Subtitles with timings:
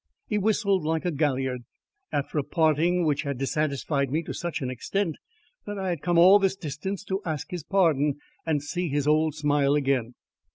[0.25, 1.61] He whistling like a galliard,
[2.11, 5.15] after a parting which had dissatisfied me to such an extent
[5.67, 9.35] that I had come all this distance to ask his pardon and see his old
[9.35, 10.15] smile again!